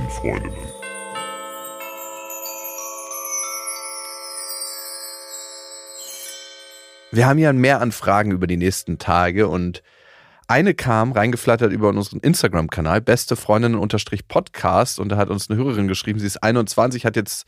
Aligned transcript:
besten 0.00 0.10
Freundinnen. 0.20 0.70
Wir 7.12 7.26
haben 7.26 7.38
ja 7.38 7.52
mehr 7.52 7.80
an 7.80 7.92
Fragen 7.92 8.30
über 8.30 8.46
die 8.46 8.56
nächsten 8.56 8.98
Tage 8.98 9.48
und 9.48 9.82
eine 10.46 10.74
kam 10.74 11.12
reingeflattert 11.12 11.72
über 11.72 11.88
unseren 11.88 12.20
Instagram-Kanal, 12.20 13.00
beste 13.00 13.36
Freundinnen-Podcast 13.36 14.98
und 15.00 15.08
da 15.10 15.16
hat 15.16 15.28
uns 15.30 15.48
eine 15.50 15.58
Hörerin 15.58 15.88
geschrieben, 15.88 16.18
sie 16.20 16.26
ist 16.26 16.42
21, 16.42 17.04
hat 17.04 17.16
jetzt 17.16 17.46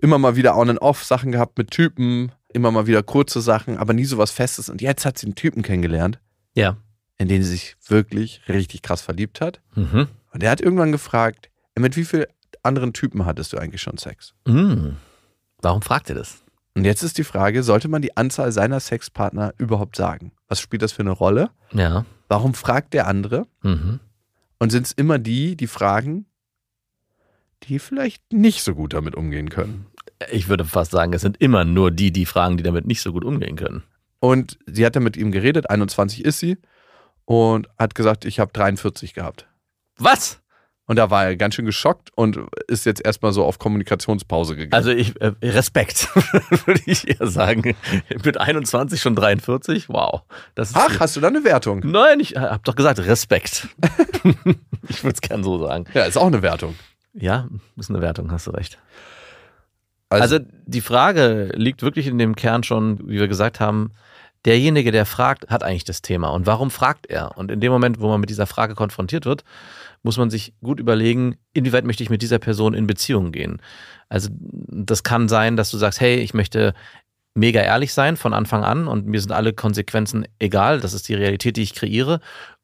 immer 0.00 0.18
mal 0.18 0.36
wieder 0.36 0.56
on 0.56 0.70
and 0.70 0.80
off 0.82 1.04
Sachen 1.04 1.32
gehabt 1.32 1.58
mit 1.58 1.70
Typen, 1.70 2.32
immer 2.52 2.70
mal 2.70 2.86
wieder 2.86 3.02
kurze 3.02 3.40
Sachen, 3.40 3.76
aber 3.76 3.92
nie 3.92 4.04
so 4.04 4.18
was 4.18 4.30
Festes 4.30 4.68
und 4.68 4.80
jetzt 4.82 5.04
hat 5.04 5.18
sie 5.18 5.26
einen 5.26 5.34
Typen 5.34 5.62
kennengelernt, 5.62 6.20
Ja. 6.54 6.76
in 7.18 7.28
den 7.28 7.42
sie 7.42 7.50
sich 7.50 7.76
wirklich 7.86 8.42
richtig 8.48 8.82
krass 8.82 9.00
verliebt 9.02 9.40
hat 9.40 9.60
Mhm. 9.74 10.08
und 10.32 10.42
er 10.42 10.50
hat 10.50 10.60
irgendwann 10.60 10.92
gefragt, 10.92 11.50
mit 11.78 11.96
wie 11.96 12.04
vielen 12.04 12.26
anderen 12.62 12.92
Typen 12.92 13.24
hattest 13.24 13.52
du 13.52 13.58
eigentlich 13.58 13.82
schon 13.82 13.98
Sex? 13.98 14.34
Mm. 14.46 14.90
Warum 15.60 15.82
fragt 15.82 16.08
ihr 16.08 16.14
das? 16.14 16.42
Und 16.74 16.84
jetzt 16.84 17.02
ist 17.02 17.18
die 17.18 17.24
Frage, 17.24 17.62
sollte 17.62 17.88
man 17.88 18.02
die 18.02 18.16
Anzahl 18.16 18.52
seiner 18.52 18.78
Sexpartner 18.78 19.52
überhaupt 19.58 19.96
sagen? 19.96 20.32
Was 20.46 20.60
spielt 20.60 20.82
das 20.82 20.92
für 20.92 21.02
eine 21.02 21.10
Rolle? 21.10 21.50
Ja. 21.72 22.04
Warum 22.28 22.54
fragt 22.54 22.94
der 22.94 23.06
andere? 23.06 23.46
Mhm. 23.62 24.00
Und 24.58 24.70
sind 24.70 24.86
es 24.86 24.92
immer 24.92 25.18
die, 25.18 25.56
die 25.56 25.66
fragen, 25.66 26.26
die 27.64 27.78
vielleicht 27.78 28.32
nicht 28.32 28.62
so 28.62 28.74
gut 28.74 28.94
damit 28.94 29.16
umgehen 29.16 29.50
können? 29.50 29.86
Ich 30.30 30.48
würde 30.48 30.64
fast 30.64 30.92
sagen, 30.92 31.12
es 31.12 31.22
sind 31.22 31.36
immer 31.38 31.64
nur 31.64 31.90
die, 31.90 32.12
die 32.12 32.26
fragen, 32.26 32.56
die 32.56 32.62
damit 32.62 32.86
nicht 32.86 33.00
so 33.00 33.12
gut 33.12 33.24
umgehen 33.24 33.56
können. 33.56 33.82
Und 34.20 34.58
sie 34.66 34.84
hat 34.84 34.96
dann 34.96 35.04
mit 35.04 35.16
ihm 35.16 35.32
geredet, 35.32 35.70
21 35.70 36.24
ist 36.24 36.38
sie, 36.38 36.58
und 37.24 37.68
hat 37.78 37.94
gesagt, 37.94 38.24
ich 38.24 38.40
habe 38.40 38.52
43 38.52 39.14
gehabt. 39.14 39.46
Was? 39.96 40.40
Und 40.88 40.96
da 40.96 41.10
war 41.10 41.26
er 41.26 41.36
ganz 41.36 41.54
schön 41.54 41.66
geschockt 41.66 42.10
und 42.14 42.40
ist 42.66 42.86
jetzt 42.86 43.04
erstmal 43.04 43.32
so 43.32 43.44
auf 43.44 43.58
Kommunikationspause 43.58 44.56
gegangen. 44.56 44.72
Also 44.72 44.90
ich 44.90 45.20
äh, 45.20 45.32
Respekt, 45.42 46.08
würde 46.66 46.80
ich 46.86 47.06
eher 47.06 47.26
sagen. 47.26 47.76
Mit 48.24 48.40
21 48.40 49.00
schon 49.00 49.14
43? 49.14 49.90
Wow. 49.90 50.22
Ach, 50.72 50.98
hast 50.98 51.14
du 51.14 51.20
da 51.20 51.28
eine 51.28 51.44
Wertung? 51.44 51.82
Nein, 51.84 52.20
ich 52.20 52.36
hab 52.36 52.64
doch 52.64 52.74
gesagt, 52.74 53.00
Respekt. 53.00 53.68
ich 54.88 55.04
würde 55.04 55.14
es 55.14 55.20
gern 55.20 55.44
so 55.44 55.58
sagen. 55.58 55.84
Ja, 55.92 56.04
ist 56.04 56.16
auch 56.16 56.26
eine 56.26 56.40
Wertung. 56.40 56.74
Ja, 57.12 57.48
ist 57.76 57.90
eine 57.90 58.00
Wertung, 58.00 58.32
hast 58.32 58.46
du 58.46 58.52
recht. 58.52 58.78
Also, 60.08 60.38
die 60.64 60.80
Frage 60.80 61.50
liegt 61.54 61.82
wirklich 61.82 62.06
in 62.06 62.16
dem 62.16 62.34
Kern 62.34 62.62
schon, 62.62 62.98
wie 63.06 63.20
wir 63.20 63.28
gesagt 63.28 63.60
haben, 63.60 63.92
derjenige, 64.44 64.92
der 64.92 65.06
fragt, 65.06 65.48
hat 65.48 65.62
eigentlich 65.62 65.84
das 65.84 66.02
Thema. 66.02 66.28
Und 66.28 66.46
warum 66.46 66.70
fragt 66.70 67.06
er? 67.06 67.36
Und 67.36 67.50
in 67.50 67.60
dem 67.60 67.72
Moment, 67.72 68.00
wo 68.00 68.08
man 68.08 68.20
mit 68.20 68.30
dieser 68.30 68.46
Frage 68.46 68.74
konfrontiert 68.74 69.24
wird, 69.24 69.44
muss 70.02 70.16
man 70.16 70.30
sich 70.30 70.54
gut 70.62 70.80
überlegen, 70.80 71.36
inwieweit 71.52 71.84
möchte 71.84 72.02
ich 72.02 72.10
mit 72.10 72.22
dieser 72.22 72.38
Person 72.38 72.74
in 72.74 72.86
Beziehung 72.86 73.32
gehen. 73.32 73.60
Also 74.08 74.30
das 74.32 75.02
kann 75.02 75.28
sein, 75.28 75.56
dass 75.56 75.70
du 75.70 75.76
sagst, 75.76 76.00
hey, 76.00 76.16
ich 76.16 76.34
möchte 76.34 76.74
mega 77.38 77.60
ehrlich 77.60 77.92
sein 77.92 78.16
von 78.16 78.34
Anfang 78.34 78.64
an 78.64 78.88
und 78.88 79.06
mir 79.06 79.20
sind 79.20 79.32
alle 79.32 79.52
Konsequenzen 79.52 80.26
egal, 80.38 80.80
das 80.80 80.92
ist 80.92 81.08
die 81.08 81.14
Realität, 81.14 81.56
die 81.56 81.62
ich 81.62 81.74
kreiere. 81.74 82.20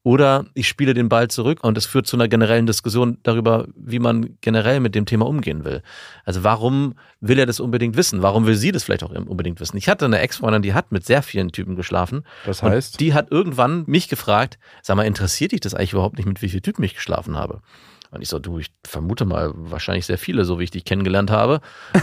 Oder 0.06 0.44
ich 0.53 0.69
spiele 0.69 0.92
den 0.92 1.08
Ball 1.08 1.28
zurück 1.28 1.61
und 1.62 1.78
es 1.78 1.86
führt 1.86 2.06
zu 2.06 2.19
einer 2.19 2.28
generellen 2.28 2.67
Diskussion 2.67 3.17
darüber, 3.22 3.67
wie 3.75 3.98
man 3.98 4.36
generell 4.42 4.78
mit 4.78 4.95
dem 4.95 5.06
Thema 5.06 5.27
umgehen 5.27 5.64
will. 5.64 5.80
Also 6.27 6.45
warum 6.45 6.95
will 7.20 7.39
er 7.39 7.47
das 7.47 7.58
unbedingt 7.58 7.97
wissen? 7.97 8.20
Warum 8.20 8.45
will 8.45 8.55
sie 8.55 8.70
das 8.70 8.84
vielleicht 8.84 9.02
auch 9.02 9.12
unbedingt 9.12 9.61
wissen? 9.61 9.79
Ich 9.79 9.89
hatte 9.89 10.05
eine 10.05 10.18
Ex-Freundin, 10.18 10.61
die 10.61 10.74
hat 10.74 10.92
mit 10.92 11.07
sehr 11.07 11.23
vielen 11.23 11.52
Typen 11.52 11.74
geschlafen. 11.74 12.27
Das 12.45 12.63
heißt? 12.63 13.01
die 13.01 13.14
hat 13.14 13.30
irgendwann 13.30 13.84
mich 13.86 14.11
gefragt, 14.11 14.58
sag 14.83 14.96
mal, 14.96 15.07
interessiert 15.07 15.52
dich 15.52 15.61
das 15.61 15.73
eigentlich 15.73 15.95
überhaupt 15.95 16.18
nicht, 16.18 16.27
mit 16.27 16.42
wie 16.42 16.51
vielen 16.51 16.63
Typen 16.63 16.84
ich 16.84 16.95
geschlafen 16.95 17.39
habe? 17.39 17.63
Und 18.11 18.20
ich 18.20 18.29
so, 18.29 18.39
du, 18.39 18.58
ich 18.58 18.70
vermute 18.84 19.24
mal, 19.24 19.52
wahrscheinlich 19.55 20.05
sehr 20.05 20.18
viele, 20.18 20.45
so 20.45 20.58
wie 20.58 20.64
ich 20.64 20.70
dich 20.70 20.84
kennengelernt 20.84 21.30
habe. 21.30 21.63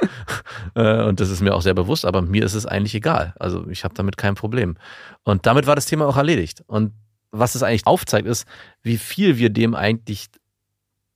Äh, 0.74 1.02
und 1.04 1.20
das 1.20 1.30
ist 1.30 1.40
mir 1.40 1.54
auch 1.54 1.62
sehr 1.62 1.74
bewusst, 1.74 2.04
aber 2.04 2.22
mir 2.22 2.44
ist 2.44 2.54
es 2.54 2.66
eigentlich 2.66 2.94
egal. 2.94 3.34
Also 3.38 3.68
ich 3.68 3.84
habe 3.84 3.94
damit 3.94 4.16
kein 4.16 4.34
Problem. 4.34 4.76
Und 5.22 5.46
damit 5.46 5.66
war 5.66 5.74
das 5.74 5.86
Thema 5.86 6.06
auch 6.06 6.16
erledigt. 6.16 6.62
Und 6.66 6.92
was 7.30 7.54
es 7.54 7.62
eigentlich 7.62 7.86
aufzeigt, 7.86 8.26
ist, 8.28 8.46
wie 8.82 8.96
viel 8.98 9.38
wir 9.38 9.50
dem 9.50 9.74
eigentlich 9.74 10.26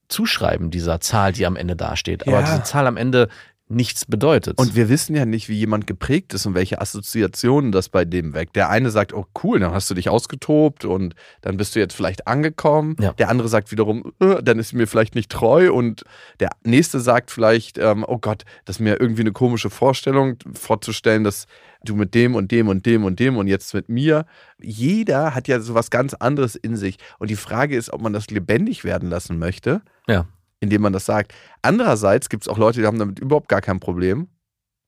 zuschreiben, 0.09 0.71
dieser 0.71 0.99
Zahl, 0.99 1.33
die 1.33 1.45
am 1.45 1.55
Ende 1.55 1.75
dasteht. 1.75 2.27
Aber 2.27 2.39
Ja. 2.39 2.45
diese 2.45 2.63
Zahl 2.63 2.87
am 2.87 2.97
Ende 2.97 3.29
nichts 3.69 4.05
bedeutet. 4.05 4.57
Und 4.57 4.75
wir 4.75 4.89
wissen 4.89 5.15
ja 5.15 5.25
nicht, 5.25 5.47
wie 5.47 5.53
jemand 5.53 5.85
geprägt 5.85 6.33
ist 6.33 6.45
und 6.45 6.55
welche 6.55 6.81
Assoziationen 6.81 7.71
das 7.71 7.87
bei 7.89 8.03
dem 8.03 8.33
weckt. 8.33 8.55
Der 8.55 8.69
eine 8.69 8.89
sagt, 8.89 9.13
oh 9.13 9.25
cool, 9.43 9.59
dann 9.59 9.71
hast 9.71 9.89
du 9.89 9.93
dich 9.93 10.09
ausgetobt 10.09 10.85
und 10.85 11.13
dann 11.41 11.57
bist 11.57 11.75
du 11.75 11.79
jetzt 11.79 11.93
vielleicht 11.93 12.27
angekommen. 12.27 12.95
Ja. 12.99 13.13
Der 13.13 13.29
andere 13.29 13.47
sagt 13.47 13.71
wiederum, 13.71 14.11
äh, 14.19 14.41
dann 14.41 14.57
ist 14.57 14.73
mir 14.73 14.87
vielleicht 14.87 15.13
nicht 15.13 15.31
treu. 15.31 15.71
Und 15.71 16.03
der 16.39 16.49
nächste 16.63 16.99
sagt 16.99 17.29
vielleicht, 17.29 17.77
ähm, 17.77 18.03
oh 18.07 18.17
Gott, 18.17 18.43
das 18.65 18.77
ist 18.77 18.79
mir 18.79 18.99
irgendwie 18.99 19.21
eine 19.21 19.33
komische 19.33 19.69
Vorstellung, 19.69 20.37
vorzustellen, 20.53 21.23
dass 21.23 21.45
du 21.83 21.95
mit 21.95 22.15
dem 22.15 22.35
und 22.35 22.51
dem 22.51 22.67
und 22.67 22.85
dem 22.85 23.05
und 23.05 23.19
dem 23.19 23.37
und 23.37 23.47
jetzt 23.47 23.73
mit 23.73 23.87
mir. 23.87 24.25
Jeder 24.59 25.35
hat 25.35 25.47
ja 25.47 25.59
sowas 25.59 25.91
ganz 25.91 26.15
anderes 26.15 26.55
in 26.55 26.75
sich. 26.75 26.97
Und 27.19 27.29
die 27.29 27.35
Frage 27.35 27.77
ist, 27.77 27.93
ob 27.93 28.01
man 28.01 28.13
das 28.13 28.29
lebendig 28.31 28.83
werden 28.83 29.09
lassen 29.09 29.37
möchte 29.37 29.81
ja. 30.09 30.25
Indem 30.59 30.81
man 30.81 30.93
das 30.93 31.05
sagt. 31.05 31.33
Andererseits 31.61 32.29
gibt 32.29 32.43
es 32.43 32.47
auch 32.47 32.57
Leute, 32.57 32.81
die 32.81 32.85
haben 32.87 32.99
damit 32.99 33.19
überhaupt 33.19 33.49
gar 33.49 33.61
kein 33.61 33.79
Problem. 33.79 34.29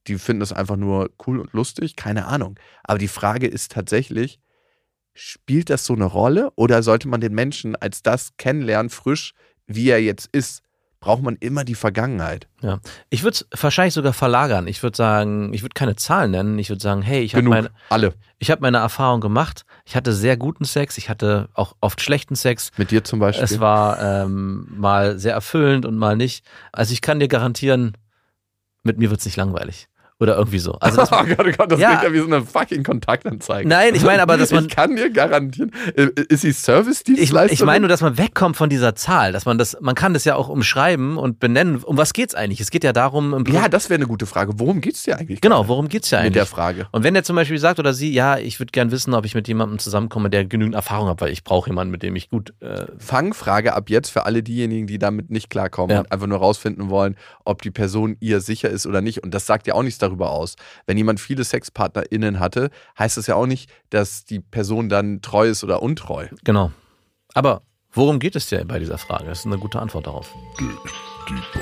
Die 0.07 0.17
finden 0.17 0.39
das 0.39 0.53
einfach 0.53 0.77
nur 0.77 1.11
cool 1.27 1.39
und 1.39 1.53
lustig, 1.53 1.95
keine 1.95 2.25
Ahnung. 2.25 2.59
Aber 2.83 2.97
die 2.97 3.07
Frage 3.07 3.47
ist 3.47 3.71
tatsächlich, 3.71 4.39
spielt 5.13 5.69
das 5.69 5.85
so 5.85 5.93
eine 5.93 6.05
Rolle 6.05 6.51
oder 6.55 6.83
sollte 6.83 7.07
man 7.07 7.21
den 7.21 7.33
Menschen 7.33 7.75
als 7.75 8.01
das 8.01 8.35
kennenlernen, 8.37 8.89
frisch, 8.89 9.33
wie 9.67 9.89
er 9.89 10.01
jetzt 10.01 10.29
ist? 10.31 10.63
Braucht 11.01 11.23
man 11.23 11.35
immer 11.37 11.63
die 11.63 11.73
Vergangenheit? 11.73 12.47
Ja, 12.61 12.79
ich 13.09 13.23
würde 13.23 13.33
es 13.49 13.61
wahrscheinlich 13.61 13.95
sogar 13.95 14.13
verlagern. 14.13 14.67
Ich 14.67 14.83
würde 14.83 14.95
sagen, 14.95 15.51
ich 15.51 15.63
würde 15.63 15.73
keine 15.73 15.95
Zahlen 15.95 16.29
nennen. 16.29 16.59
Ich 16.59 16.69
würde 16.69 16.81
sagen, 16.81 17.01
hey, 17.01 17.23
ich 17.23 17.33
habe 17.33 17.49
meine, 17.49 17.71
alle. 17.89 18.13
ich 18.37 18.51
habe 18.51 18.61
meine 18.61 18.77
Erfahrung 18.77 19.19
gemacht. 19.19 19.65
Ich 19.83 19.95
hatte 19.95 20.13
sehr 20.13 20.37
guten 20.37 20.63
Sex. 20.63 20.99
Ich 20.99 21.09
hatte 21.09 21.49
auch 21.55 21.75
oft 21.81 22.01
schlechten 22.01 22.35
Sex. 22.35 22.69
Mit 22.77 22.91
dir 22.91 23.03
zum 23.03 23.17
Beispiel. 23.17 23.43
Es 23.43 23.59
war 23.59 23.99
ähm, 23.99 24.67
mal 24.69 25.17
sehr 25.17 25.33
erfüllend 25.33 25.87
und 25.87 25.97
mal 25.97 26.15
nicht. 26.15 26.45
Also 26.71 26.93
ich 26.93 27.01
kann 27.01 27.19
dir 27.19 27.27
garantieren, 27.27 27.97
mit 28.83 28.99
mir 28.99 29.09
wird's 29.09 29.25
nicht 29.25 29.37
langweilig. 29.37 29.87
Oder 30.21 30.37
irgendwie 30.37 30.59
so. 30.59 30.73
Also 30.79 30.97
das, 30.97 31.11
oh 31.11 31.23
Gott, 31.25 31.39
oh 31.47 31.51
Gott, 31.57 31.71
das 31.71 31.79
Ja. 31.79 31.89
klingt 31.97 32.03
ja 32.03 32.13
wie 32.13 32.19
so 32.19 32.25
eine 32.35 32.45
fucking 32.45 32.83
Kontaktanzeige. 32.83 33.67
Nein, 33.67 33.95
ich 33.95 34.03
meine 34.03 34.21
aber, 34.21 34.37
dass 34.37 34.51
man- 34.53 34.65
Ich 34.67 34.69
kann 34.75 34.95
dir 34.95 35.09
garantieren. 35.09 35.71
äh, 35.95 36.07
Ist 36.29 36.41
sie 36.41 36.49
ich, 36.49 36.57
Service-Dienstleisterin? 36.57 37.53
ich 37.53 37.65
meine 37.65 37.79
nur, 37.81 37.89
dass 37.89 38.01
man 38.01 38.17
wegkommt 38.17 38.55
von 38.55 38.69
dieser 38.69 38.95
Zahl, 38.95 39.31
dass 39.31 39.45
man 39.45 39.57
das, 39.57 39.75
man 39.81 39.95
kann 39.95 40.13
das 40.13 40.23
ja 40.25 40.35
auch 40.35 40.47
umschreiben 40.49 41.17
und 41.17 41.39
benennen. 41.39 41.77
Um 41.83 41.97
was 41.97 42.13
geht's 42.13 42.35
eigentlich? 42.35 42.59
Es 42.61 42.69
geht 42.71 42.83
ja 42.83 42.93
darum, 42.93 43.33
im 43.33 43.45
Ja, 43.51 43.67
das 43.67 43.89
wäre 43.89 43.97
eine 43.97 44.07
gute 44.07 44.25
Frage. 44.27 44.53
Worum 44.57 44.79
geht's 44.79 45.03
dir 45.03 45.17
eigentlich? 45.17 45.41
genau, 45.41 45.67
worum 45.67 45.89
geht's 45.89 46.11
ja 46.11 46.19
Mit 46.19 46.27
eigentlich? 46.27 46.33
der 46.35 46.45
Frage. 46.45 46.87
Und 46.91 47.03
wenn 47.03 47.13
der 47.15 47.23
zum 47.23 47.35
Beispiel 47.35 47.57
sagt 47.57 47.79
oder 47.79 47.93
sie, 47.93 48.13
ja, 48.13 48.37
ich 48.37 48.59
würde 48.59 48.71
gern 48.71 48.91
wissen, 48.91 49.13
ob 49.15 49.25
ich 49.25 49.33
mit 49.33 49.47
jemandem 49.47 49.79
zusammenkomme, 49.79 50.29
der 50.29 50.45
genügend 50.45 50.75
Erfahrung 50.75 51.07
hat, 51.07 51.19
weil 51.21 51.31
ich 51.31 51.43
brauche 51.43 51.69
jemanden, 51.69 51.91
mit 51.91 52.03
dem 52.03 52.15
ich 52.15 52.29
gut. 52.29 52.53
Äh, 52.59 52.85
Fangfrage 52.99 53.73
ab 53.73 53.89
jetzt 53.89 54.09
für 54.09 54.25
alle 54.25 54.43
diejenigen, 54.43 54.85
die 54.85 54.99
damit 54.99 55.31
nicht 55.31 55.49
klarkommen 55.49 55.95
Ja. 55.95 55.99
und 56.01 56.11
einfach 56.11 56.27
nur 56.27 56.37
rausfinden 56.37 56.89
wollen, 56.89 57.15
ob 57.45 57.61
die 57.63 57.71
Person 57.71 58.17
ihr 58.19 58.39
sicher 58.41 58.69
ist 58.69 58.85
oder 58.85 59.01
nicht. 59.01 59.23
Und 59.23 59.33
das 59.33 59.45
sagt 59.45 59.65
ja 59.65 59.73
auch 59.73 59.83
nichts 59.83 59.97
darüber 59.97 60.10
aus. 60.19 60.55
Wenn 60.85 60.97
jemand 60.97 61.19
viele 61.19 61.43
SexpartnerInnen 61.43 62.39
hatte, 62.39 62.69
heißt 62.97 63.17
das 63.17 63.27
ja 63.27 63.35
auch 63.35 63.45
nicht, 63.45 63.69
dass 63.89 64.25
die 64.25 64.39
Person 64.39 64.89
dann 64.89 65.21
treu 65.21 65.47
ist 65.47 65.63
oder 65.63 65.81
untreu. 65.81 66.27
genau. 66.43 66.71
Aber 67.33 67.61
worum 67.93 68.19
geht 68.19 68.35
es 68.35 68.49
dir 68.49 68.65
bei 68.65 68.79
dieser 68.79 68.97
Frage? 68.97 69.25
Das 69.25 69.39
ist 69.39 69.45
eine 69.45 69.57
gute 69.57 69.79
Antwort 69.79 70.07
darauf. 70.07 70.33
Dig 70.59 70.67
deeper. 71.29 71.59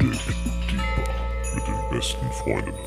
Dig 0.00 0.24
deeper 0.26 1.14
mit 1.54 1.66
den 1.66 1.90
besten 1.90 2.32
Freundinnen. 2.32 2.81